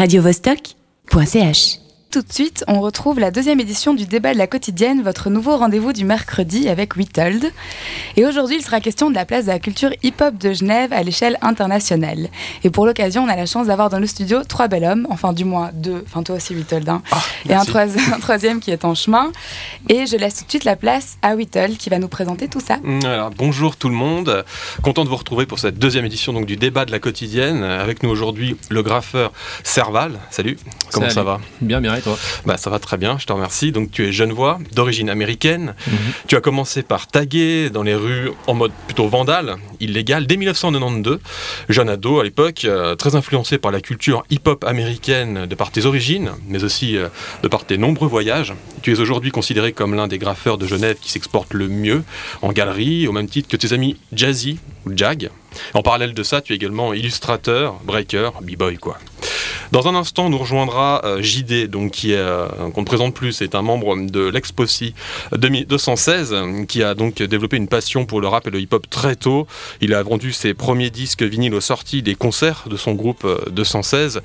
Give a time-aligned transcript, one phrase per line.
[0.00, 1.89] radiovostok.ch.
[2.10, 5.56] Tout de suite, on retrouve la deuxième édition du débat de la quotidienne, votre nouveau
[5.56, 7.52] rendez-vous du mercredi avec Witold.
[8.16, 11.04] Et aujourd'hui, il sera question de la place de la culture hip-hop de Genève à
[11.04, 12.28] l'échelle internationale.
[12.64, 15.32] Et pour l'occasion, on a la chance d'avoir dans le studio trois bel hommes, enfin
[15.32, 17.70] du moins deux, enfin toi aussi Witold, hein, Ah, et un, merci.
[17.70, 19.30] troisi- un troisième qui est en chemin.
[19.88, 22.60] Et je laisse tout de suite la place à Witold qui va nous présenter tout
[22.60, 22.78] ça.
[22.82, 24.44] Voilà, bonjour tout le monde,
[24.82, 27.62] content de vous retrouver pour cette deuxième édition donc, du débat de la quotidienne.
[27.62, 29.30] Avec nous aujourd'hui le graffeur
[29.62, 30.18] Serval.
[30.30, 30.58] Salut,
[30.90, 31.14] comment Salut.
[31.14, 31.40] ça va?
[31.60, 33.72] Bien, bien, et toi bah, Ça va très bien, je te remercie.
[33.72, 35.74] Donc tu es genevois, d'origine américaine.
[35.86, 35.94] Mhm.
[36.26, 41.20] Tu as commencé par taguer dans les rues en mode plutôt vandale, illégal, dès 1992.
[41.68, 45.86] Jeune ado à l'époque, euh, très influencé par la culture hip-hop américaine de par tes
[45.86, 47.08] origines, mais aussi euh,
[47.42, 48.54] de par tes nombreux voyages.
[48.82, 52.02] Tu es aujourd'hui considéré comme l'un des graffeurs de Genève qui s'exporte le mieux
[52.42, 55.30] en galerie, au même titre que tes amis Jazzy ou Jag.
[55.74, 58.98] En parallèle de ça, tu es également illustrateur, breaker, b-boy quoi.
[59.72, 63.32] Dans un instant, nous rejoindra euh, JD, donc qui est euh, qu'on ne présente plus,
[63.32, 64.94] c'est un membre de l'Exposi
[65.32, 68.88] 2000 216, euh, qui a donc développé une passion pour le rap et le hip-hop
[68.88, 69.46] très tôt.
[69.80, 73.38] Il a vendu ses premiers disques vinyles aux sorties des concerts de son groupe euh,
[73.50, 74.20] 216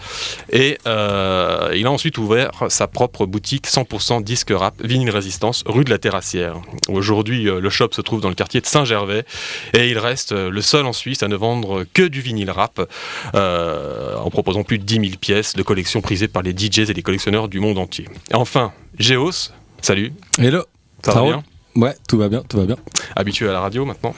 [0.52, 5.84] et euh, il a ensuite ouvert sa propre boutique 100% disque rap vinyle résistance rue
[5.84, 6.56] de la Terrassière.
[6.90, 9.26] Aujourd'hui, le shop se trouve dans le quartier de Saint-Gervais
[9.74, 12.82] et il reste le seul en Suisse à ne vendre que du vinyle rap
[13.34, 17.02] en proposant plus de 10 000 pièces de collection prisées par les DJs et les
[17.02, 18.06] collectionneurs du monde entier.
[18.32, 20.64] Et enfin, Géos, salut, Hello.
[21.04, 21.44] ça, Ça va bien
[21.76, 22.78] Ouais, tout va bien, tout va bien.
[23.18, 24.16] Habitué à la radio maintenant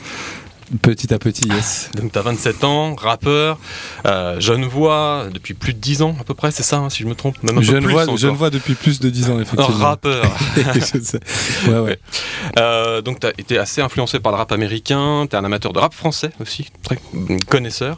[0.81, 1.89] Petit à petit, yes.
[1.95, 3.57] Donc tu as 27 ans, rappeur,
[4.05, 7.03] euh, jeune voix depuis plus de 10 ans à peu près, c'est ça hein, si
[7.03, 7.41] je me trompe?
[7.43, 8.17] Même un peu Je ne plus vois, encore.
[8.17, 9.77] je ne vois depuis plus de 10 ans, Un effectivement.
[9.85, 10.25] rappeur.
[10.75, 11.19] Je sais.
[11.69, 11.99] Ouais, ouais.
[12.59, 15.71] Euh, donc tu as été assez influencé par le rap américain, tu es un amateur
[15.73, 16.97] de rap français aussi, très
[17.49, 17.97] connaisseur.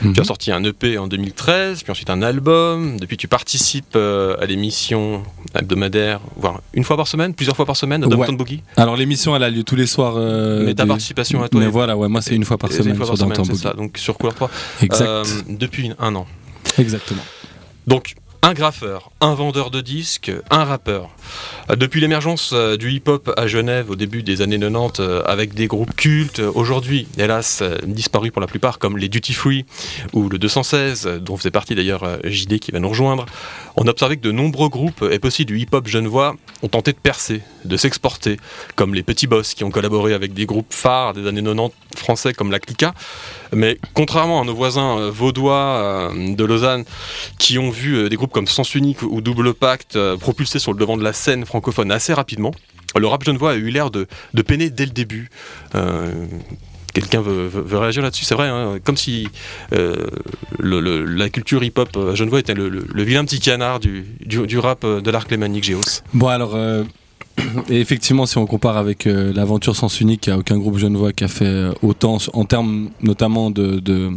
[0.00, 0.24] Tu as Mhm.
[0.24, 2.98] sorti un EP en 2013, puis ensuite un album.
[3.00, 5.22] Depuis tu participes euh, à l'émission
[5.58, 8.16] hebdomadaire, voire une fois par semaine, plusieurs fois par semaine à Ouais.
[8.16, 8.62] Downtown Boogie?
[8.76, 10.14] Alors l'émission, elle a lieu tous les soirs.
[10.16, 12.72] euh, Mais ta des- participation à toi Mais voilà, ouais, moi c'est une fois par
[12.72, 14.50] semaine fois sur par Downtown ça, donc sur Couleur 3.
[14.82, 15.06] Exact.
[15.06, 16.26] Euh, depuis un an.
[16.78, 17.22] Exactement.
[17.86, 21.08] Donc, un graffeur, un vendeur de disques, un rappeur.
[21.74, 25.66] Depuis l'émergence euh, du hip-hop à Genève au début des années 90, euh, avec des
[25.66, 29.64] groupes cultes, euh, aujourd'hui, hélas, disparus pour la plupart, comme les Duty Free
[30.12, 33.24] ou le 216, euh, dont faisait partie d'ailleurs JD qui va nous rejoindre,
[33.76, 36.98] on a observé que de nombreux groupes, et aussi du hip-hop genevois, ont tenté de
[36.98, 38.38] percer, de s'exporter,
[38.76, 42.34] comme les Petits Boss qui ont collaboré avec des groupes phares des années 90 français
[42.34, 42.92] comme la Clica.
[43.54, 45.54] Mais contrairement à nos voisins euh, vaudois
[46.12, 46.84] euh, de Lausanne,
[47.38, 50.78] qui ont vu euh, des groupes comme Sens Unique ou Double Pacte propulsés sur le
[50.78, 52.52] devant de la scène francophone assez rapidement,
[52.96, 55.30] le rap genevois a eu l'air de, de peiner dès le début.
[56.92, 59.26] Quelqu'un veut, réagir là-dessus, c'est vrai, hein, comme si
[59.72, 65.64] la culture hip-hop genevois était le, vilain petit canard du, du, rap de l'arc lémanique
[65.64, 66.02] Géos.
[66.12, 66.56] Bon, alors,
[67.68, 70.78] et effectivement, si on compare avec euh, l'aventure Sens Unique, il n'y a aucun groupe
[70.78, 74.10] genevois qui a fait euh, autant en termes notamment de, de,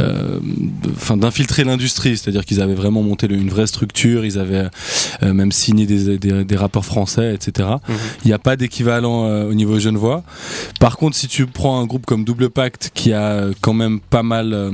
[0.00, 4.68] euh, de- d'infiltrer l'industrie, c'est-à-dire qu'ils avaient vraiment monté le- une vraie structure, ils avaient
[5.22, 7.68] euh, même signé des, des, des rappeurs français, etc.
[7.88, 7.94] Mhm.
[8.24, 10.22] Il n'y a pas d'équivalent au niveau genevois.
[10.80, 14.22] Par contre, si tu prends un groupe comme Double Pacte, qui a quand même pas
[14.22, 14.72] mal...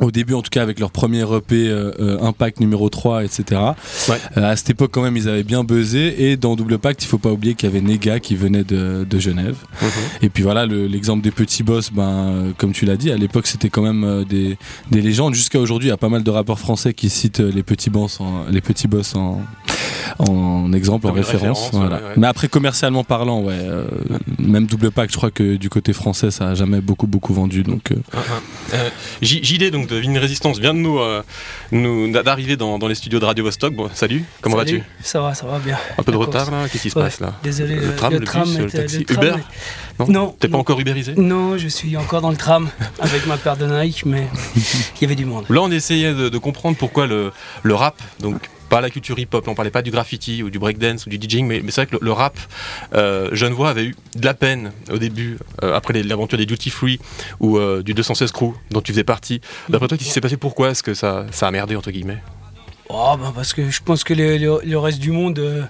[0.00, 3.60] au début, en tout cas, avec leur premier EP euh, euh, Impact numéro 3, etc.
[4.08, 4.16] Ouais.
[4.36, 6.14] Euh, à cette époque, quand même, ils avaient bien buzzé.
[6.30, 9.06] Et dans Double Pacte, il faut pas oublier qu'il y avait Nega qui venait de,
[9.08, 9.56] de Genève.
[10.22, 13.16] Et puis voilà, le- l'exemple des petits boss, ben, euh, comme tu l'as dit, à
[13.16, 14.56] l'époque, c'était quand même euh, des,
[14.90, 15.34] des légendes.
[15.34, 18.20] Jusqu'à aujourd'hui, il y a pas mal de rappeurs français qui citent les petits boss
[18.20, 19.40] en, les petits boss en,
[20.18, 21.64] en exemple, en Comme référence.
[21.66, 21.96] référence, voilà.
[21.96, 22.14] ouais, ouais.
[22.16, 23.84] Mais après, commercialement parlant, ouais, euh,
[24.38, 27.62] même Double Pacte, je crois que du côté français, ça a jamais beaucoup, beaucoup vendu.
[27.62, 28.74] Donc, euh, Ah, ah.
[28.74, 28.88] Euh,
[29.22, 31.22] JD donc de Vigne Résistance vient de nous, euh,
[31.72, 33.74] nous d'arriver dans, dans les studios de Radio Vostok.
[33.74, 34.82] Bon, salut, comment vas-tu?
[35.02, 35.76] Ça va, ça va bien.
[35.98, 36.68] Un peu de retard là?
[36.70, 37.34] Qu'est-ce qui se passe là?
[37.42, 39.34] Désolé, Le tram, le bus, le taxi, tram Uber?
[39.38, 40.60] est- Non, Non, T'es pas non.
[40.60, 41.14] encore ubérisé?
[41.16, 42.68] Non, je suis encore dans le tram
[43.00, 44.26] avec ma paire de Nike, mais
[44.56, 45.44] il y avait du monde.
[45.48, 47.32] Là, on essayait de, de comprendre pourquoi le,
[47.62, 51.04] le rap, donc pas la culture hip-hop, on parlait pas du graffiti ou du breakdance
[51.04, 52.38] ou du DJing, mais, mais c'est vrai que le, le rap
[52.94, 56.98] euh, genevois avait eu de la peine au début, euh, après l'aventure des Duty Free
[57.38, 59.42] ou euh, du 216 Crew dont tu faisais partie.
[59.68, 60.38] D'après toi, qu'est-ce qui s'est passé?
[60.38, 62.22] Pourquoi est-ce que ça, ça a merdé, entre guillemets?
[62.88, 65.62] Oh, bah parce que je pense que le, le- le reste du monde euh,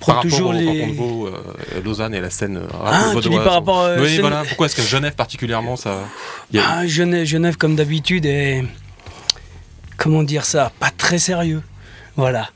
[0.00, 0.66] prend Par toujours les.
[0.98, 1.30] euh,
[1.84, 3.96] Lausanne et la scène Ah, tu dis par rapport à.
[3.96, 4.42] Oui, scène- voilà.
[4.48, 5.98] Pourquoi est-ce que Genève particulièrement, ça...
[6.54, 8.64] a- Ah, Genève, Genève, comme d'habitude, est.
[9.98, 11.62] Comment dire ça Pas très sérieux.
[12.16, 12.48] Voilà.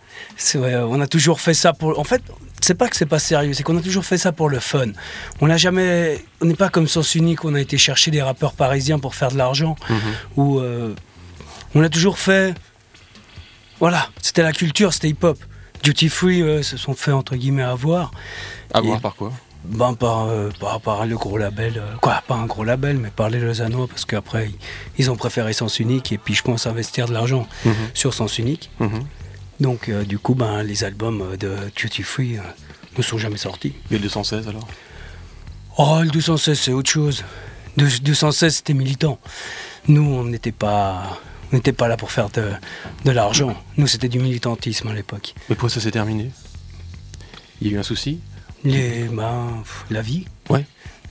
[0.65, 1.99] On a toujours fait ça pour.
[1.99, 2.23] En fait,
[2.61, 4.87] c'est pas que c'est pas sérieux, c'est qu'on a toujours fait ça pour le fun.
[5.41, 6.25] On n'a jamais.
[6.41, 9.31] On n'est pas comme Sens Unique, on a été chercher des rappeurs parisiens pour faire
[9.31, 9.77] de l'argent.
[9.89, 9.99] Mhm.
[10.37, 10.59] Ou.
[10.61, 10.95] euh,
[11.75, 12.55] on a toujours fait.
[13.81, 15.39] Voilà, c'était la culture, c'était hip-hop.
[15.83, 18.11] Duty Free euh, se sont fait entre guillemets avoir.
[18.73, 19.33] Avoir par quoi?
[19.65, 23.11] Ben, par, euh, par, par, le gros label, euh, quoi, pas un gros label, mais
[23.11, 24.51] par les Lausannois, parce qu'après,
[24.97, 27.75] ils ont préféré Sens Unique, et puis je pense investir de l'argent Mhm.
[27.93, 28.71] sur Sens Unique.
[28.79, 29.05] Mhm.
[29.61, 32.43] Donc, euh, du coup, ben, les albums euh, de Duty Free euh,
[32.99, 33.73] ne sont jamais sortis.
[33.91, 34.67] Et le 216 alors?
[35.79, 37.25] Oh, le 216, c'est autre chose.
[37.77, 39.19] Le 216, c'était militant.
[39.89, 41.21] Nous, on n'était pas,
[41.53, 42.51] on n'était pas là pour faire de,
[43.05, 43.55] de l'argent.
[43.77, 45.35] Nous, c'était du militantisme à l'époque.
[45.49, 46.31] Mais pourquoi ça s'est terminé?
[47.61, 48.21] Il y a eu un souci?
[48.65, 50.27] Les, ben, la vie.
[50.51, 50.65] Ouais.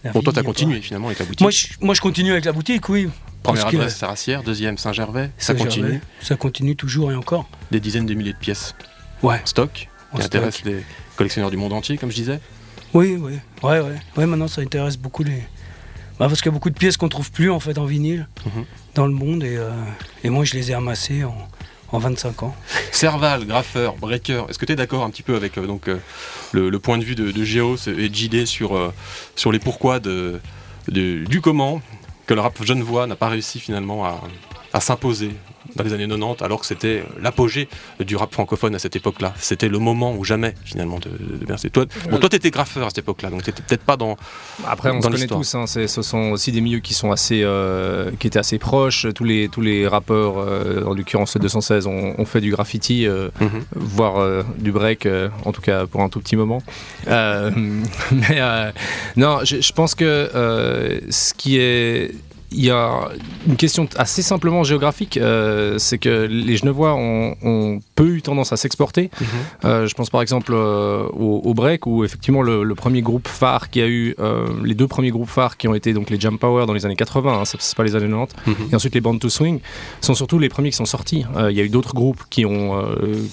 [0.04, 1.42] La Bon, vie, toi, t'as continué pas- finalement avec la boutique.
[1.42, 3.10] Moi je, moi, je continue avec la boutique, oui.
[3.46, 5.30] Première adresse, Saracière, deuxième, Saint-Gervais.
[5.38, 6.02] Ça Ça, continue.
[6.22, 7.48] Ça continue toujours et encore.
[7.72, 8.76] Des dizaines de milliers de pièces
[9.24, 9.40] Ouais.
[9.42, 10.36] en stock En qui stock.
[10.36, 10.84] intéressent les
[11.16, 12.40] collectionneurs du monde entier, comme je disais.
[12.94, 13.34] Oui, oui.
[13.64, 13.96] Ouais, ouais.
[14.18, 15.44] Ouais, maintenant, ça intéresse beaucoup les.
[16.18, 18.28] Bah, parce qu'il y a beaucoup de pièces qu'on trouve plus en fait en vinyle
[18.46, 18.66] Mhm.
[18.94, 19.72] dans le monde et, euh,
[20.24, 21.36] et moi je les ai amassées en,
[21.92, 22.56] en 25 ans.
[22.94, 25.98] Serval, graffeur, breaker, est-ce que tu es d'accord un petit peu avec euh, donc, euh,
[26.54, 28.94] le, le point de vue de, de Géo et de JD sur,
[29.36, 30.40] sur les pourquoi de,
[30.88, 31.82] de- du comment?
[32.26, 34.20] Que le rap genevois n'a pas réussi finalement à,
[34.74, 35.32] à s'imposer
[35.76, 37.68] dans les années 90 alors que c'était l'apogée
[38.00, 39.34] du rap francophone à cette époque-là.
[39.38, 41.70] C'était le moment ou jamais finalement de, de.
[41.70, 44.18] Toi, bon, toi t'étais graffeur à cette époque-là, donc t'étais peut-être pas dans...
[44.68, 45.56] Après, on Dans se connaît tous.
[45.56, 49.08] hein, c'est- ce sont aussi des milieux qui sont assez, euh, qui étaient assez proches.
[49.14, 53.08] Tous les tous les rappeurs, euh, en l'occurrence le 216, ont, ont fait du graffiti,
[53.08, 53.64] euh, Mhm.
[53.76, 56.62] voire euh, du break, euh, en tout cas pour un tout petit moment.
[57.08, 57.52] Euh,
[58.12, 58.72] mais euh,
[59.16, 62.14] non, je, je pense que euh, ce qui est
[62.58, 63.10] il y a
[63.48, 68.54] une question assez simplement géographique, euh, c'est que les Genevois ont, ont peu eu tendance
[68.54, 69.10] à s'exporter.
[69.20, 69.28] Mhm.
[69.66, 73.28] Euh, je pense par exemple euh, au, au break où effectivement le, le premier groupe
[73.28, 76.20] phare qui a eu euh, les deux premiers groupes phares qui ont été donc les
[76.20, 78.70] Jump Power dans les années 80, hein, c'est pas les années 90, Mhm.
[78.72, 79.60] et ensuite les Band to Swing
[80.02, 81.26] sont surtout les premiers qui sont sortis.
[81.50, 82.84] Il y a eu d'autres groupes qui ont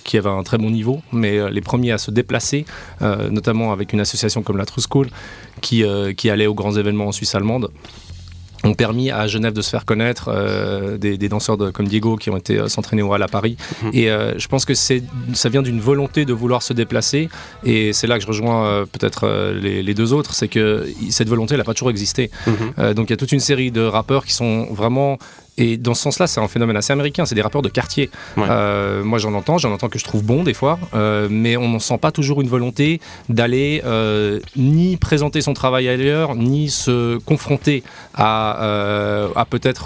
[0.05, 2.65] qui avaient un très bon niveau, mais les premiers à se déplacer,
[3.31, 5.09] notamment avec une association comme la True School
[5.61, 5.85] qui
[6.17, 7.71] qui allait aux grands événements en Suisse allemande
[8.65, 12.17] ont permis à Genève de se faire connaître euh, des, des danseurs de- comme Diego
[12.17, 13.57] qui ont été euh, s'entraîner au Hall à Paris.
[13.83, 13.91] Mhm.
[13.93, 15.03] Et euh, je pense que c'est,
[15.35, 17.29] ça vient d'une volonté de vouloir se déplacer.
[17.65, 21.55] Et c'est là que je rejoins peut-être les, les deux autres, c'est que cette volonté,
[21.55, 22.31] elle n'a pas toujours existé.
[22.47, 22.95] Mhm.
[22.95, 25.19] Donc il y a toute une série de rappeurs qui sont vraiment
[25.63, 27.25] et dans ce sens-là, c'est un phénomène assez américain.
[27.27, 28.11] C'est des rappeurs de quartier.
[28.37, 28.45] Ouais.
[28.49, 31.69] Euh, moi, j'en entends, j'en entends que je trouve bon des fois, euh, mais on
[31.69, 37.19] n'en sent pas toujours une volonté d'aller euh, ni présenter son travail ailleurs, ni se
[37.19, 37.83] confronter
[38.15, 39.85] à, à peut-être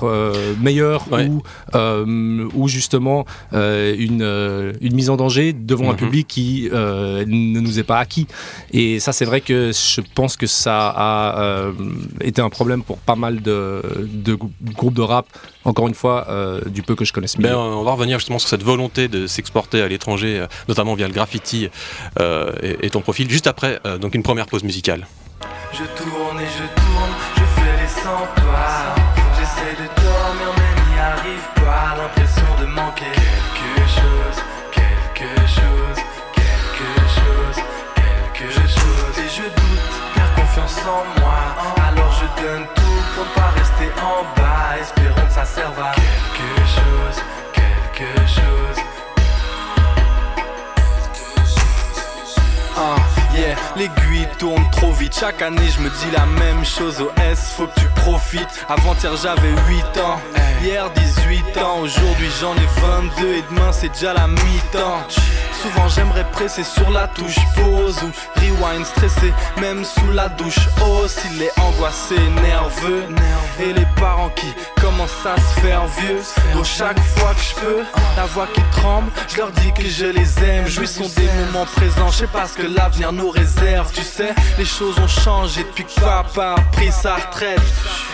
[0.60, 1.28] meilleur Ouais.
[1.28, 1.42] ou,
[2.54, 4.22] ou justement une,
[4.80, 5.96] une mise en danger devant un Mhm.
[6.04, 8.26] public qui ne nous est pas acquis.
[8.72, 11.70] Et ça, c'est vrai que je pense que ça a
[12.20, 13.82] été un problème pour pas mal de,
[14.26, 15.26] de grou- groupes de rap,
[15.66, 17.36] encore une fois, euh, du peu que je connaisse.
[17.36, 21.08] Ben, on va revenir justement sur cette volonté de s'exporter à l'étranger, euh, notamment via
[21.08, 21.68] le graffiti
[22.20, 25.06] euh, et, et ton profil, juste après euh, donc une première pause musicale.
[25.72, 28.94] Je tourne et je tourne, je fais les 100 pas.
[29.38, 31.96] J'essaie de dormir mais n'y arrive pas.
[31.98, 33.12] L'impression de manquer
[33.58, 34.38] quelque chose,
[34.72, 35.98] quelque chose,
[36.32, 37.64] quelque chose,
[38.34, 39.18] quelque chose.
[39.18, 41.40] Et je doute, perds confiance en moi.
[41.88, 44.78] Alors je donne tout pour ne pas rester en bas.
[44.80, 47.22] Espérons quelque chose,
[47.52, 48.55] quelque chose.
[53.76, 55.16] L'aiguille tourne trop vite.
[55.18, 57.00] Chaque année, je me dis la même chose.
[57.00, 58.48] Au S, faut que tu profites.
[58.68, 60.20] Avant-hier, j'avais 8 ans.
[60.62, 61.80] Hier, 18 ans.
[61.80, 63.34] Aujourd'hui, j'en ai 22.
[63.34, 65.06] Et demain, c'est déjà la mi-temps.
[65.62, 68.10] Souvent, j'aimerais presser sur la touche pause ou
[68.40, 70.58] rewind, stressé, même sous la douche.
[70.84, 73.04] Oh, s'il est angoissé, nerveux.
[73.58, 74.46] Et les parents qui
[74.80, 76.20] commencent à se faire vieux.
[76.54, 77.82] Donc, chaque fois que je peux,
[78.16, 80.66] la voix qui tremble, je leur dis que je les aime.
[80.66, 83.45] Jouissons des moments présents, je sais pas ce que l'avenir nous réserve.
[83.92, 87.60] Tu sais, les choses ont changé depuis que papa a pris sa retraite.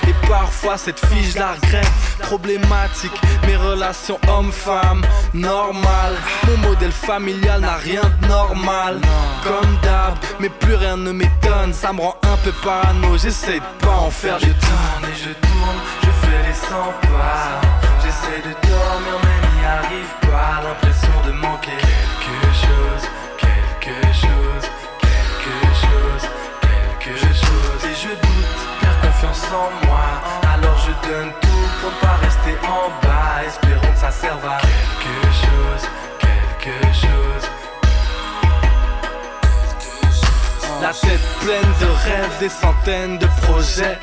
[0.07, 1.91] Et parfois, cette fille, je la regrette.
[2.21, 6.15] Problématique, mes relations hommes-femmes, normal.
[6.47, 9.01] Mon modèle familial n'a rien de normal.
[9.43, 11.73] Comme d'hab, mais plus rien ne m'étonne.
[11.73, 14.39] Ça me rend un peu parano, j'essaie de pas en faire.
[14.39, 16.69] Je tourne et je tourne, je fais les 100
[17.11, 17.61] pas.
[18.05, 20.63] J'essaie de dormir, mais n'y arrive pas.
[20.63, 23.05] L'impression de manquer quelque chose,
[23.39, 24.52] quelque chose,
[28.03, 30.07] je doute, perds confiance en moi.
[30.53, 33.45] Alors je donne tout pour ne pas rester en bas.
[33.47, 35.85] Espérons que ça serve à quelque chose,
[36.19, 37.45] quelque chose.
[40.83, 44.01] La tête pleine de rêve des centaines de projets.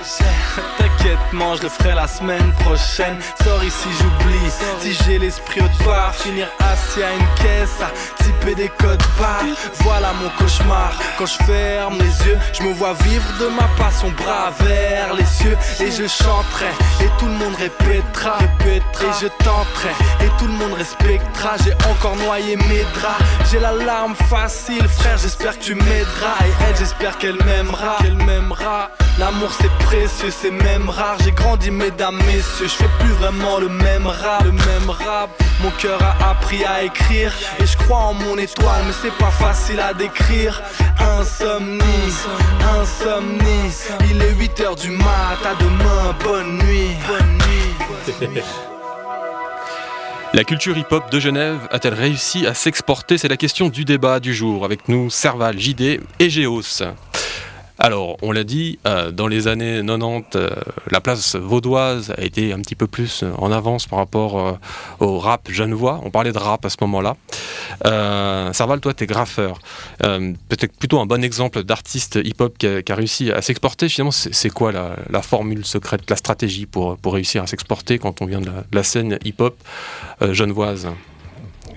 [0.77, 3.17] T'inquiète, mange, je le ferai la semaine prochaine.
[3.43, 8.55] Sorry si j'oublie, si j'ai l'esprit au part, finir assis à une caisse à typer
[8.55, 9.43] des codes barres.
[9.81, 10.93] Voilà mon cauchemar.
[11.17, 15.25] Quand je ferme les yeux, je me vois vivre de ma passion bras vers les
[15.25, 16.71] cieux et je chanterai
[17.01, 21.57] et tout le monde répétera, répétera et je tenterai et tout le monde respectera.
[21.65, 23.21] J'ai encore noyé mes draps,
[23.51, 25.17] j'ai la larme facile, frère.
[25.17, 26.37] J'espère que tu m'aideras
[26.77, 28.91] j'espère qu'elle m'aimera, qu'elle m'aimera.
[29.19, 31.17] L'amour c'est précieux, c'est même rare.
[31.23, 32.67] J'ai grandi, mesdames, messieurs.
[32.67, 35.29] Je fais plus vraiment le même rap, le même rap.
[35.61, 39.31] Mon cœur a appris à écrire et je crois en mon étoile, mais c'est pas
[39.31, 40.61] facile à décrire.
[40.99, 42.13] Insomnie,
[42.79, 43.71] insomnie.
[44.09, 45.39] Il est 8 heures du mat.
[45.45, 46.95] À demain, bonne nuit.
[47.07, 48.39] Bonne nuit.
[50.31, 53.17] La culture hip-hop de Genève a-t-elle réussi à s'exporter?
[53.17, 54.63] C'est la question du débat du jour.
[54.63, 56.83] Avec nous, Serval, JD et Géos.
[57.81, 60.49] Alors, on l'a dit, euh, dans les années 90, euh,
[60.91, 64.53] la place vaudoise a été un petit peu plus en avance par rapport euh,
[64.99, 66.01] au rap genevois.
[66.03, 67.15] On parlait de rap à ce moment-là.
[68.51, 69.59] Serval, toi, tu es graffeur.
[69.99, 73.87] Peut-être plutôt un bon exemple d'artiste hip-hop qui, a réussi à s'exporter.
[73.87, 78.25] Finalement, c'est quoi la, formule secrète, la stratégie pour, pour réussir à s'exporter quand on
[78.25, 79.55] vient de la scène hip-hop
[80.31, 80.89] genevoise?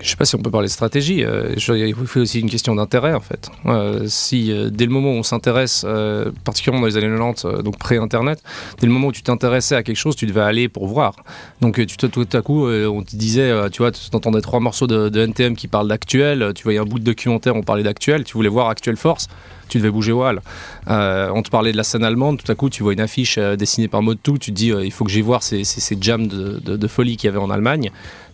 [0.03, 1.23] Je ne sais pas si on peut parler de stratégie.
[1.23, 3.49] Euh, il faut aussi une question d'intérêt en fait.
[3.65, 5.85] Euh, si euh, dès le moment où on s'intéresse,
[6.43, 8.43] particulièrement dans les années 90, donc pré-internet,
[8.79, 11.15] dès le moment où tu t'intéressais à quelque chose, tu devais aller pour voir.
[11.61, 15.23] Donc tu tout à coup, on te disait, tu vois, tu entendais trois morceaux de,
[15.23, 18.49] NTM qui parlent d'actuel, tu voyais un bout de documentaire, on parlait d'actuel, tu voulais
[18.49, 19.27] voir Actuel Force
[19.69, 20.41] tu devais bouger Wall.
[20.87, 23.87] on te parlait de la scène allemande, tout à coup tu vois une affiche dessinée
[23.87, 27.17] par 2, tu te dis il faut que j'aille voir ces, ces, jams de folie
[27.17, 27.89] qu'il y avait en Allemagne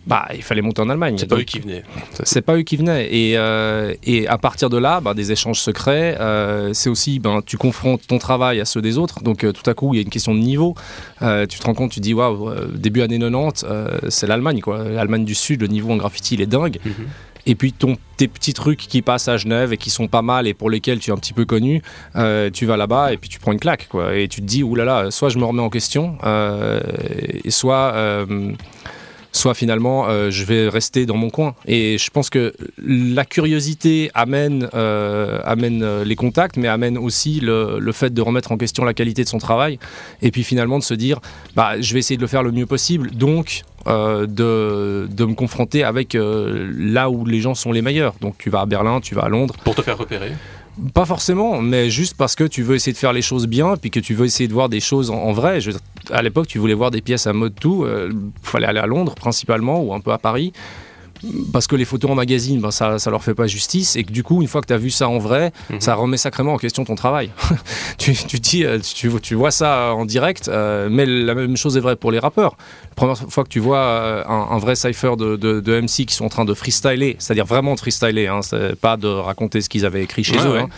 [0.06, 1.16] bah, il fallait monter en Allemagne.
[1.18, 1.82] C'est pas eux qui venaient.
[2.24, 3.08] C'est pas eux qui venaient.
[3.12, 7.42] Et, euh, et à partir de là, bah, des échanges secrets, euh, c'est aussi, ben,
[7.44, 9.22] tu confrontes ton travail à ceux des autres.
[9.22, 10.74] Donc euh, tout à coup, il y a une question de niveau.
[11.20, 13.66] tu te rends compte, tu dis, waouh, début années 90,
[14.08, 14.84] c'est l'Allemagne, quoi.
[14.84, 16.78] L'Allemagne du Sud, le niveau en graffiti, il est dingue.
[16.84, 17.06] Mhm.
[17.46, 20.46] Et puis ton, tes petits trucs qui passent à Genève et qui sont pas mal
[20.46, 21.82] et pour lesquels tu es un petit peu connu,
[22.52, 23.88] tu vas là-bas et puis tu prends une claque.
[23.88, 24.16] Quoi.
[24.16, 26.16] Et tu te dis, oulala, soit je me remets en question,
[27.44, 28.26] et soit
[29.32, 31.54] soit finalement euh, je vais rester dans mon coin.
[31.66, 32.52] Et je pense que
[32.84, 38.22] la curiosité amène, euh, amène euh, les contacts, mais amène aussi le, le, fait de
[38.22, 39.78] remettre en question la qualité de son travail.
[40.22, 41.20] Et puis finalement de se dire,
[41.54, 43.10] bah, je vais essayer de le faire le mieux possible.
[43.10, 48.12] Donc de, de, me confronter avec là où les gens sont les meilleurs.
[48.20, 49.54] Donc tu vas à Berlin, tu vas à Londres.
[49.64, 50.32] Pour te faire repérer
[50.94, 53.90] pas forcément, mais juste parce que tu veux essayer de faire les choses bien, puis
[53.90, 55.58] que tu veux essayer de voir des choses en, vrai.
[56.10, 57.84] À l'époque, tu voulais voir des pièces à mode tout.
[57.84, 58.10] Il euh,
[58.42, 60.52] fallait aller à Londres principalement ou un peu à Paris
[61.52, 64.12] parce que les photos en magazine, ben, ça, ça leur fait pas justice, et que
[64.12, 65.80] du coup, une fois que tu as vu ça en vrai, mhm.
[65.80, 67.30] ça remet sacrément en question ton travail.
[67.98, 71.76] tu, tu, dis, euh, tu, tu, vois ça en direct, euh, mais la même chose
[71.76, 72.56] est vraie pour les rappeurs.
[72.90, 76.24] La première fois que tu vois euh, un, vrai cypher de, de, MC qui sont
[76.24, 78.40] en train de freestyler, c'est-à-dire vraiment de freestyler, hein,
[78.80, 80.58] pas de raconter ce qu'ils avaient écrit chez eux.
[80.58, 80.68] Hein.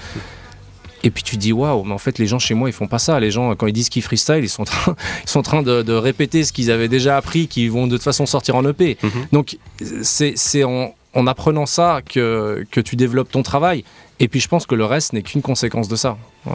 [1.04, 2.98] Et puis tu dis waouh, mais en fait les gens chez moi ils font pas
[2.98, 3.18] ça.
[3.20, 5.62] Les gens quand ils disent qu'ils freestyle, ils sont en train, ils sont en train
[5.62, 8.96] de, répéter ce qu'ils avaient déjà appris, qu'ils vont de toute façon sortir en EP.
[9.02, 9.10] Mhm.
[9.32, 9.58] Donc
[10.02, 13.84] c'est en, en, apprenant ça que, que tu développes ton travail.
[14.22, 16.16] Et puis je pense que le reste n'est qu'une conséquence de ça.
[16.46, 16.52] Euh,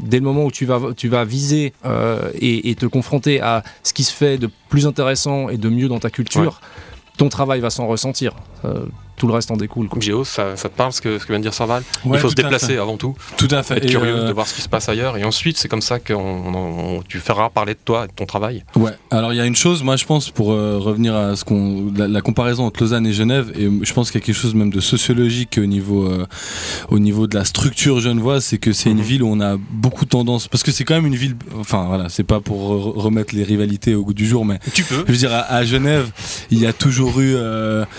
[0.00, 3.92] dès le moment où tu vas, tu vas viser euh, et, te confronter à ce
[3.92, 6.60] qui se fait de plus intéressant et de mieux dans ta culture,
[7.16, 8.34] ton travail va s'en ressentir.
[8.64, 8.86] Euh,
[9.20, 9.86] tout le reste en découle.
[10.00, 12.30] Géo, ça, ça, te parle ce que, ce que vient de dire Sarval Il faut
[12.30, 13.14] se déplacer avant tout.
[13.36, 13.76] Tout à fait.
[13.76, 15.18] Être curieux euh, de voir ce qui se passe ailleurs.
[15.18, 16.14] Et ensuite, c'est comme ça que
[17.06, 18.64] tu feras parler de toi et de ton travail.
[18.76, 18.92] Ouais.
[19.10, 21.92] Alors, il y a une chose, moi, je pense, pour euh, revenir à ce qu'on,
[21.94, 24.70] la, comparaison entre Lausanne et Genève, et je pense qu'il y a quelque chose même
[24.70, 26.26] de sociologique au niveau, euh,
[26.88, 29.04] au niveau de la structure genevoise, c'est que c'est une mhm.
[29.04, 31.84] ville où on a beaucoup de tendance, parce que c'est quand même une ville, enfin,
[31.88, 34.60] voilà, c'est pas pour remettre les rivalités au goût du jour, mais.
[34.72, 35.04] Tu peux.
[35.06, 36.10] Je veux dire, à, Genève,
[36.50, 37.36] il y a toujours eu,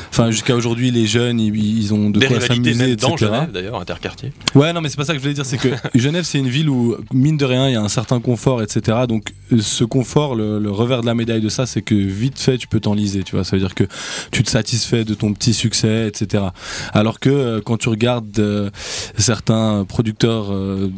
[0.09, 4.31] enfin, jusqu'à aujourd'hui, les jeunes, ils, ont de quoi s'amuser, dans Genève, d'ailleurs, interquartier.
[4.55, 5.45] Ouais, non, mais c'est pas ça que je voulais dire.
[5.45, 8.19] C'est que Genève, c'est une ville où, mine de rien, il y a un certain
[8.19, 8.99] confort, etc.
[9.07, 12.67] Donc, ce confort, le, revers de la médaille de ça, c'est que vite fait, tu
[12.67, 13.23] peux t'enliser.
[13.23, 13.83] Tu vois, ça veut dire que
[14.31, 16.45] tu te satisfais de ton petit succès, etc.
[16.93, 18.69] Alors que euh, quand tu regardes euh,
[19.17, 20.89] certains producteurs, euh,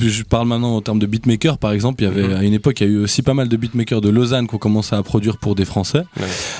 [0.00, 2.36] je parle maintenant en termes de beatmakers, par exemple, il y avait mhm.
[2.36, 4.54] à une époque, il y a eu aussi pas mal de beatmakers de Lausanne qui
[4.54, 6.04] ont commencé à produire pour des Français.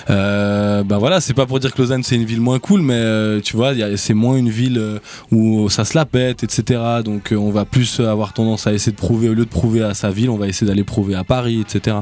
[0.08, 3.40] ben voilà, c'est pas pour dire que Lausanne c'est une ville moins cool, mais euh,
[3.40, 4.98] tu vois, c'est moins une ville euh,
[5.30, 6.80] où ça se la pète, etc.
[7.04, 9.82] Donc euh, on va plus avoir tendance à essayer de prouver, au lieu de prouver
[9.82, 11.98] à sa ville, on va essayer d'aller prouver à Paris, etc.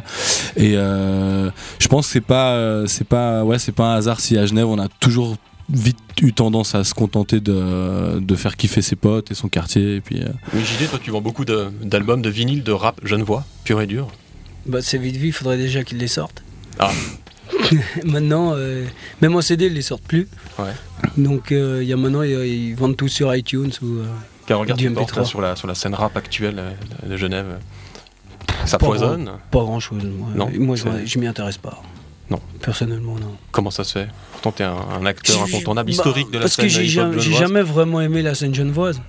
[0.57, 4.47] Et je pense que c'est pas, c'est pas, ouais, c'est pas un hasard si à
[4.47, 5.37] Genève on a toujours
[5.71, 9.97] vite eu tendance à se contenter de, de faire kiffer ses potes et son quartier.
[9.97, 13.01] Et puis, euh, Mais JD, toi, tu vends beaucoup de- d'albums, de, vinyles, de rap
[13.05, 14.09] genevois, pur et dur?
[14.67, 16.43] Bah, c'est vite vu, il faudrait déjà qu'ils les sortent.
[16.79, 16.91] Ah.
[18.05, 18.85] maintenant, euh,
[19.21, 20.29] même en CD, ils les sortent plus.
[20.59, 20.67] Ouais.
[21.17, 23.87] Donc, euh, il y a maintenant, ils, ils vendent tout sur iTunes ou.
[24.01, 24.07] euh,
[24.47, 25.19] Car regarde, Du tu portes, MP3.
[25.19, 27.59] là, sur, la, sur la scène rap actuelle euh, de Genève.
[28.65, 29.31] Ça Pas foisonne.
[29.51, 30.03] pas grand chose.
[30.05, 31.83] Moi, Non, moi je, m'y intéresse pas.
[32.31, 32.41] Non.
[32.61, 33.37] Personnellement, non.
[33.53, 34.09] Comment ça se fait?
[34.33, 37.19] Pourtant, t'es un, un acteur incontournable, bah, historique de la Parce scène que j'ai jamais,
[37.21, 39.01] jamais vraiment aimé la scène genevoise.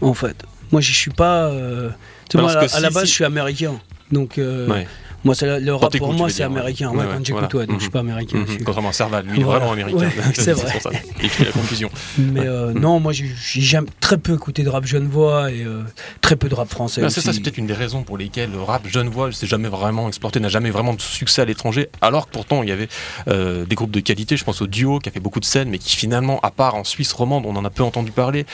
[0.00, 0.42] En fait.
[0.72, 1.46] Moi, je suis pas.
[1.48, 1.90] euh,
[2.28, 3.74] tu sais, Alors moi, à, la- à la si- base, si- je suis américain.
[4.10, 4.86] Donc, euh, Ouais.
[5.24, 6.90] Moi, c'est le rap pour moi, c'est américain.
[6.90, 7.56] Ouais, Ouais, quand j'écoute, voilà.
[7.56, 8.10] ouais, donc je suis pas Mhm.
[8.10, 8.38] américain.
[8.38, 8.58] Mhm.
[8.64, 10.10] Contrairement à Serval, lui, il est vraiment américain.
[10.34, 10.70] C'est vrai.
[10.72, 10.90] pour ça.
[11.22, 11.90] Il fait la confusion.
[12.18, 12.80] Mais euh, Mhm.
[12.80, 15.82] non, moi, j'ai très peu écouté de rap genevois et euh,
[16.20, 17.00] très peu de rap français.
[17.04, 19.68] Ah, c'est ça, c'est peut-être une des raisons pour lesquelles le rap genevois s'est jamais
[19.68, 22.88] vraiment exploité, n'a jamais vraiment de succès à l'étranger, alors que pourtant il y avait
[23.28, 25.68] euh, des groupes de qualité, je pense au duo qui a fait beaucoup de scènes,
[25.70, 28.44] mais qui finalement, à part en Suisse romande, on en a peu entendu parler.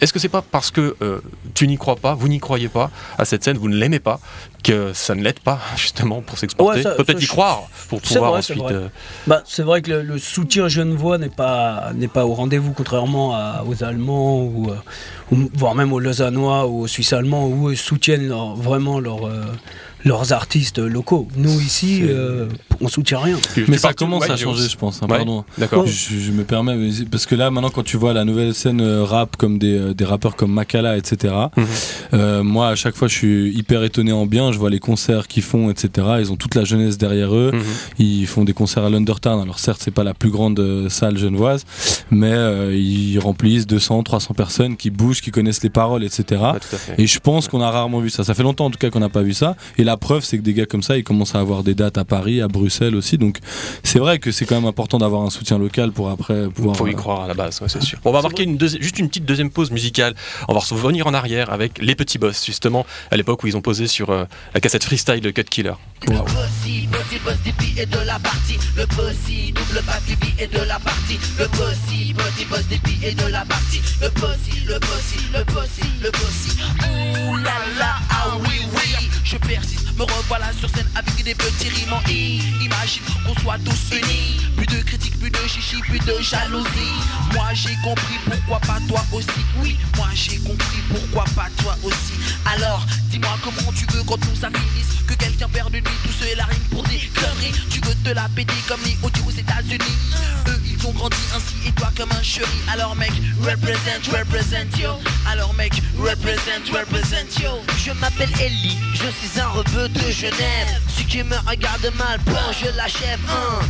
[0.00, 1.20] Est-ce que c'est pas parce que euh,
[1.54, 4.20] tu n'y crois pas, vous n'y croyez pas à cette scène, vous ne l'aimez pas,
[4.62, 6.84] que ça ne l'aide pas justement pour s'exporter?
[6.86, 8.64] Ouais, Peut-être y je- croire pour pouvoir vrai, c'est ensuite.
[8.64, 8.74] vrai.
[8.74, 8.88] euh,
[9.26, 13.34] Bah, c'est vrai que le, le soutien genevois n'est pas, n'est pas au rendez-vous, contrairement
[13.34, 14.74] à- aux Allemands, ou, euh,
[15.34, 19.24] ou- voire même aux Lausannois ou aux Suisses allemands, où ils soutiennent leur- vraiment leur,
[20.04, 21.28] leurs artistes locaux.
[21.36, 22.46] Nous, ici, euh,
[22.80, 23.36] on soutient rien.
[23.68, 25.02] Mais ça commence ouais, à changer, je pense.
[25.02, 25.16] hein, Ouais.
[25.16, 25.44] pardon.
[25.58, 25.86] D'accord.
[25.86, 26.76] Je, je me permets,
[27.10, 29.94] parce que là, maintenant, quand tu vois la nouvelle scène euh, rap, comme des, euh,
[29.94, 31.66] des rappeurs comme Makala, etc., Mhm.
[32.14, 34.52] euh, moi, à chaque fois, je suis hyper étonné en bien.
[34.52, 36.06] Je vois les concerts qu'ils font, etc.
[36.20, 37.50] Ils ont toute la jeunesse derrière eux.
[37.52, 37.62] Mhm.
[37.98, 39.40] Ils font des concerts à l'Undertown.
[39.42, 41.64] Alors, certes, c'est pas la plus grande euh, salle genevoise,
[42.10, 46.24] mais euh, ils remplissent 200, 300 personnes qui bougent, qui connaissent les paroles, etc.
[46.40, 46.94] Ouais, tout à fait.
[47.02, 48.22] Et je pense qu'on a rarement vu ça.
[48.24, 49.56] Ça fait longtemps en tout cas qu'on n'a pas vu ça.
[49.78, 51.96] Et la preuve, c'est que des gars comme ça, ils commencent à avoir des dates
[51.96, 53.16] à Paris, à Bruxelles aussi.
[53.16, 53.38] Donc
[53.82, 56.76] c'est vrai que c'est quand même important d'avoir un soutien local pour après pouvoir.
[56.76, 57.98] faut y euh, croire à la base, ouais, c'est sûr.
[58.04, 60.14] Bon, on va marquer une juste une petite deuxième pause musicale.
[60.46, 63.62] On va revenir en arrière avec les petits boss, justement, à l'époque où ils ont
[63.62, 65.74] posé sur euh, la cassette freestyle de Cut Killer.
[66.06, 66.24] Wow.
[66.24, 68.58] Bossy, bossy, boss DP est de la partie.
[68.76, 71.18] Le bossy, double pas Bibi est de la partie.
[71.38, 73.80] Le bossy, bossy, boss DP est de la partie.
[74.02, 76.47] Le bossy, le bossy, le bossy, le bossy.
[79.98, 82.00] Me revoilà sur scène avec des petits rimes en.
[82.08, 84.38] Imagine qu'on soit tous unis.
[84.56, 86.94] Plus de critiques, plus de chichi, plus de jalousie.
[87.34, 89.42] Moi j'ai compris pourquoi pas toi aussi.
[89.60, 92.14] Oui, moi j'ai compris pourquoi pas toi aussi.
[92.54, 95.02] Alors, dis-moi comment tu veux quand tout ça finisse.
[95.06, 96.98] Que quelqu'un perde une vie, tout seul la rime pour des.
[97.70, 99.98] Tu veux te la péter comme les audio aux États-Unis.
[100.48, 102.48] Eux, ils ont grandi ainsi et toi comme un chéri.
[102.72, 104.92] Alors, mec, represent, represent yo.
[105.30, 107.60] Alors, mec, represent, represent yo.
[107.84, 110.80] Je m'appelle Ellie, je suis un rebeu de Genève.
[110.96, 113.20] Si tu me regardes mal, bon, je l'achève.
[113.28, 113.66] Hein.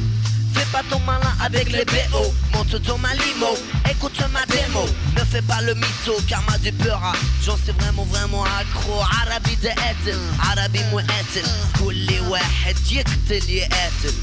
[0.54, 3.58] Fais pas ton malin avec les BO Monte ton malimo,
[3.90, 7.02] écoute ma démo Ne fais pas le mytho car ma du peur
[7.44, 11.48] J'en sais vraiment vraiment accro عربي ده قاتل عربي مو قاتل
[11.80, 14.14] كل واحد يقتل يقاتل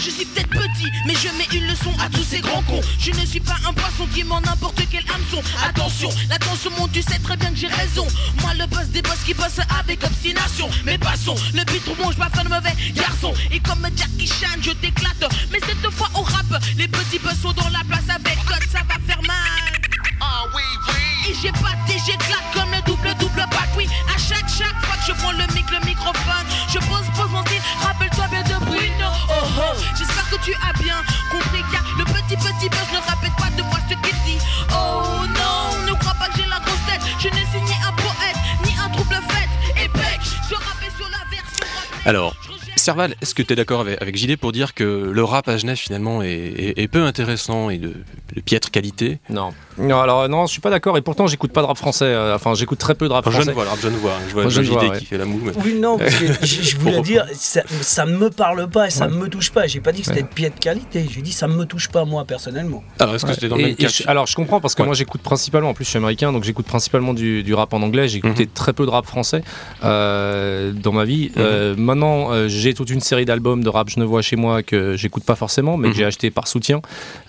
[0.00, 2.80] je suis peut-être petit, mais je mets une leçon à tous ces grands cons.
[2.98, 5.42] Je ne suis pas un poisson qui ment n'importe quel hameçon.
[5.68, 8.06] Attention, l'attention monte, tu sais très bien que j'ai raison.
[8.40, 10.68] Moi, le boss des boss qui bosse avec obstination.
[10.84, 13.34] Mais passons, le bon, je vais faire le mauvais garçon.
[13.50, 15.24] Et comme Jackie Chan, je t'éclate.
[15.50, 18.80] Mais cette fois au rap, les petits boss sont dans la place avec code, ça
[18.88, 19.36] va faire mal.
[20.20, 21.30] Ah oui, oui.
[21.30, 23.86] Et j'ai pâté, j'éclate comme le double, double bac, oui.
[24.14, 27.44] À chaque, chaque fois que je prends le mic, le microphone, je pose, pose mon
[27.46, 27.60] style.
[27.80, 27.97] Rappelle-toi
[30.48, 30.96] tu as bien
[31.30, 34.38] compris car le petit, petit boss ne répète pas deux fois ce qu'il dit.
[34.70, 37.02] Oh non, ne crois pas que j'ai la grosse tête.
[37.18, 39.82] Je n'ai signé un poète, ni un trouble fait.
[39.82, 41.66] Et bec, je rappelle sur la version.
[42.06, 42.34] Alors,
[42.88, 45.58] Serval, est-ce que tu es d'accord avec, avec JD pour dire que le rap à
[45.58, 47.88] Genève finalement est, est- est peu intéressant et de,
[48.34, 49.18] de piètre qualité?
[49.28, 49.50] Non.
[49.76, 50.96] Non, alors non, je suis pas d'accord.
[50.96, 52.06] Et pourtant, j'écoute pas de rap français.
[52.06, 53.50] euh, Enfin, j'écoute très peu de rap Enfin, je français.
[53.50, 54.98] ne vois, le rap genevois, hein, je vois genevois, JD ouais.
[54.98, 55.38] qui fait la moue.
[55.44, 58.86] mais- Oui, non, parce que je, je voulais dire, ça, ça ne me parle pas
[58.86, 59.12] et ça Ouais.
[59.12, 59.66] ne me touche pas.
[59.66, 60.28] J'ai pas dit que c'était Ouais.
[60.28, 61.06] de pied de qualité.
[61.10, 62.82] J'ai dit ça ne me touche pas moi personnellement.
[62.98, 63.34] Alors, est-ce que Ouais.
[63.34, 64.86] c'était dans le Et- même et cas je- alors je comprends parce que Ouais.
[64.86, 67.82] moi j'écoute principalement, en plus je suis américain, donc j'écoute principalement du, du rap en
[67.82, 68.08] anglais.
[68.08, 68.52] J'ai écouté Mhm.
[68.54, 69.42] très peu de rap français
[69.84, 71.30] euh, dans ma vie.
[71.36, 71.42] Mhm.
[71.42, 75.24] Euh, maintenant euh, j'ai toute une série d'albums de rap genevois chez moi que j'écoute
[75.24, 75.92] pas forcément, mais Mhm.
[75.92, 76.80] que j'ai acheté par soutien.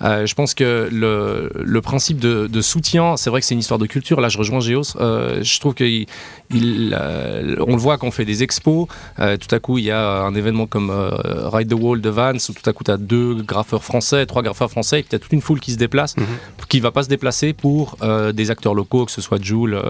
[0.02, 3.60] Euh, je pense que le, le principe de, de soutien, c'est vrai que c'est une
[3.60, 4.22] histoire de culture.
[4.22, 4.96] Là je rejoins Géos.
[5.00, 6.06] Euh, je trouve qu'il
[6.52, 8.88] il, euh, on le voit quand on fait des expos.
[9.20, 12.10] euh, tout à coup il y a un événement comme euh, Ride the Wall de
[12.10, 15.10] Vance où tout à coup tu as deux graffeurs français, trois graffeurs français et puis
[15.10, 16.26] tu as toute une foule qui se déplace Mhm.
[16.70, 17.98] qui va pas se déplacer pour
[18.34, 19.82] des acteurs locaux, que ce soit euh,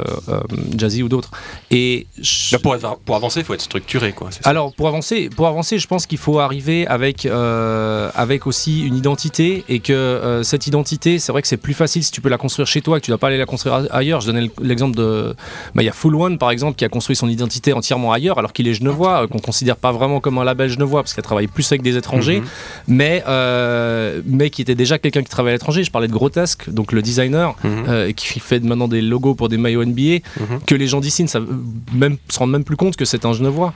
[0.78, 1.32] Jazzy ou d'autres.
[1.72, 4.14] Et je- pour, pour avancer, il faut être structuré.
[4.14, 8.48] Quoi, ça alors pour avancer, pour avancer, je pense qu'il faut arriver avec, euh, avec
[8.48, 12.12] aussi une identité et que euh, cette identité, c'est vrai que c'est plus facile si
[12.12, 14.22] tu peux la construire chez toi, que tu dois pas aller la construire ailleurs.
[14.22, 15.36] Je donnais l'exemple de.
[15.76, 18.38] bah, Il y a Full One par exemple qui a construit son identité entièrement ailleurs
[18.40, 21.20] alors qu'il est genevois, euh, qu'on considère pas vraiment comme un label genevois parce qu'il
[21.22, 22.48] a travaillé plus avec des étrangers, Mhm.
[22.88, 25.84] mais, euh, mais qui était déjà quelqu'un qui travaillait à l'étranger.
[25.84, 28.14] Je parlais de Grotesque, donc le designer, Mhm.
[28.14, 30.60] qui fait maintenant des logos pour des maillots NBA, Mhm.
[30.66, 31.48] que les gens d'ici ne savent
[31.94, 33.74] même, se rendent même plus compte que c'est un genevois.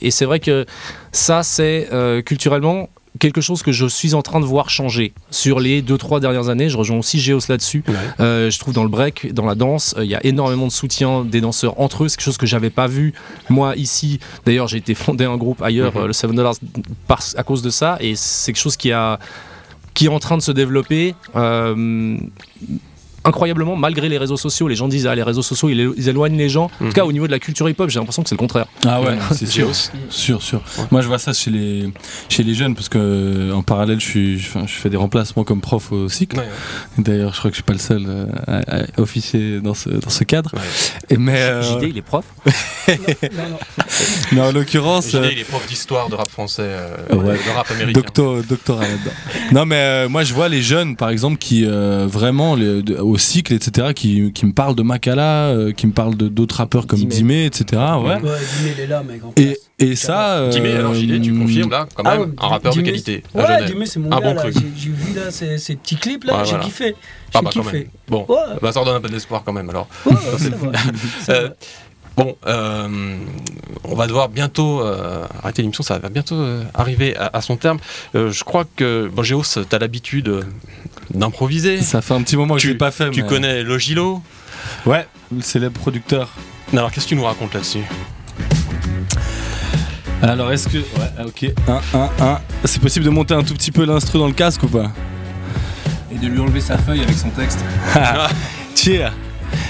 [0.00, 0.66] Et c'est vrai que
[1.12, 5.58] ça, c'est euh, culturellement quelque chose que je suis en train de voir changer sur
[5.58, 6.68] les 2-3 dernières années.
[6.68, 7.82] Je rejoins aussi Géos là-dessus.
[7.88, 7.94] Ouais.
[8.20, 10.72] Euh, je trouve dans le break, dans la danse, euh, il y a énormément de
[10.72, 12.08] soutien des danseurs entre eux.
[12.08, 13.12] C'est quelque chose que j'avais pas vu
[13.48, 14.20] moi ici.
[14.46, 16.02] D'ailleurs, j'ai été fondé un groupe ailleurs, Mhm.
[16.02, 16.54] euh, le 7 Dollars,
[17.08, 17.96] par- à cause de ça.
[18.00, 19.18] Et c'est quelque chose qui a
[19.92, 21.16] qui est en train de se développer.
[23.24, 26.08] Euh, incroyablement, malgré les réseaux sociaux, les gens disent ah les réseaux sociaux ils, ils
[26.08, 26.64] éloignent les gens.
[26.64, 26.92] En tout Mhm.
[26.92, 28.66] cas, au niveau de la culture hip-hop, j'ai l'impression que c'est le contraire.
[28.86, 29.68] Ah ouais, non, c'est sûr.
[30.10, 30.40] Sûr.
[30.90, 31.88] Moi, je vois ça chez les,
[32.28, 34.96] chez les jeunes parce que euh, en parallèle, je, suis, je, fais- je fais des
[34.96, 36.38] remplacements comme prof au cycle.
[36.38, 36.48] Ouais,
[36.98, 39.88] D'ailleurs, je crois que je suis pas le seul euh, à, à officier dans ce,
[39.90, 40.50] dans ce cadre.
[40.54, 40.60] ouais.
[41.10, 42.24] Et mais, euh, JD, il est prof.
[44.32, 47.34] mais en l'occurrence, JD, euh, il est prof d'histoire de rap français, euh, Ouais.
[47.34, 48.00] de rap américain.
[48.00, 49.10] docto- doctorat là-dedans.
[49.52, 52.98] non, mais euh, moi, je vois les jeunes, par exemple, qui euh, vraiment les- de-
[53.10, 56.56] au cycle, etc., qui, qui me parlent de Makala, euh, qui me parlent de d'autres
[56.56, 57.46] rappeurs comme Dimé.
[57.46, 57.64] Etc.
[57.72, 58.14] Ouais.
[58.14, 59.22] Ouais, Dimé, il est là, mec.
[59.24, 60.38] en Et, et ça.
[60.38, 63.22] euh, Dimé, alors JD, tu confirmes là, quand Ah même, un rappeur de qualité.
[63.34, 63.64] Ouais.
[63.66, 64.40] Dimé, c'est mon Un gars, bon là.
[64.42, 64.54] truc.
[64.76, 66.64] J'ai vu là ces, ces petits clips là, Ouais, j'ai voilà.
[66.64, 66.94] kiffé.
[67.34, 67.76] Ah bah quand kiffé.
[67.78, 67.86] même.
[68.08, 69.88] Bon, Ouais, bah, ça redonne un peu d'espoir quand même alors.
[70.06, 70.78] ouais, ouais,
[71.28, 71.48] Euh.
[72.16, 73.16] Bon, euh,
[73.84, 77.56] on va devoir bientôt euh, arrêter l'émission, ça va bientôt euh, arriver à, à son
[77.56, 77.78] terme.
[78.14, 80.42] Euh, je crois que, bon, Géos, tu as l'habitude euh,
[81.14, 81.80] d'improviser.
[81.82, 83.10] Ça fait un petit moment que Tu- je l'ai pas fait.
[83.10, 84.22] Tu mais- connais Logilo?
[84.86, 86.30] Ouais, le célèbre producteur.
[86.72, 87.80] Alors, qu'est-ce que tu nous racontes là-dessus?
[90.22, 90.78] Alors, est-ce que.
[90.78, 91.46] Ouais, ah, ok.
[91.66, 92.40] 1, 1, 1.
[92.64, 94.92] C'est possible de monter un tout petit peu l'instru dans le casque ou pas?
[96.12, 97.60] Et de lui enlever sa feuille avec son texte.
[98.76, 99.12] Cheer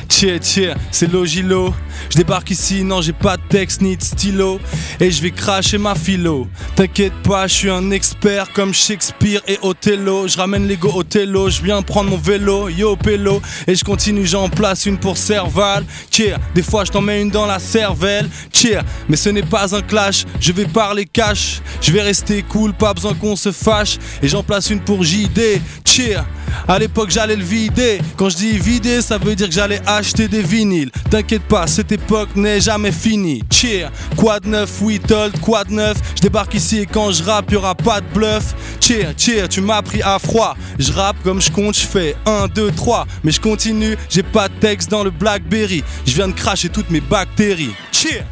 [0.09, 1.73] Cheer, cheer, c'est Logilo.
[2.09, 4.61] Je débarque ici, non, j'ai pas de texte ni de stylo.
[4.99, 6.49] Et je vais cracher ma philo.
[6.77, 10.27] T'inquiète pas, je suis un expert comme Shakespeare et Othello.
[10.27, 13.43] Je ramène l'ego Othello, je viens prendre mon vélo, yo pélo.
[13.67, 15.85] Et je continue, j'en place une pour Serval.
[16.11, 18.29] Cheer, des fois je t'en mets une dans la cervelle.
[18.53, 21.61] Cheer, mais ce n'est pas un clash, je vais parler cash.
[21.81, 23.99] Je vais rester cool, pas besoin qu'on se fâche.
[24.23, 25.61] Et j'en place une pour JD.
[25.85, 26.25] Cheer,
[26.69, 27.99] à l'époque j'allais le vider.
[28.17, 30.91] Quand je dis vider, ça veut dire que j'allais acheter des vinyles.
[31.11, 33.43] T'inquiète pas, cette époque n'est jamais finie.
[33.51, 35.99] Cheer, quad neuf, oui told, quad neuf.
[36.15, 38.55] Je débarque ici et quand je rappe, y'aura pas de bluff.
[38.81, 40.57] Cheer, cheer, tu m'as pris à froid.
[40.79, 43.07] Je rappe comme je compte, je fais 1, 2, 3.
[43.25, 45.83] Mais je continue, j'ai pas de texte dans le Blackberry.
[46.07, 47.75] Je viens de cracher toutes mes bactéries.
[47.91, 48.25] Cheer!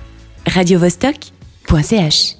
[0.46, 2.36] radiovostok.ch